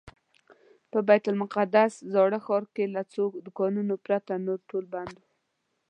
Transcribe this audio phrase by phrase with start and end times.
[0.91, 5.21] په بیت المقدس زاړه ښار کې له څو دوکانونو پرته نور ټول بند و.